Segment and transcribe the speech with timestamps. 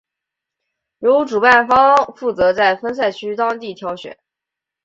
[0.97, 4.17] 由主办方负责在分赛区当地挑选。